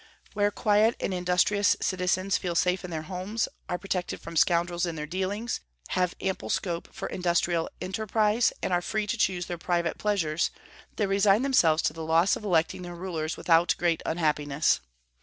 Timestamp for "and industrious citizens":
0.99-2.35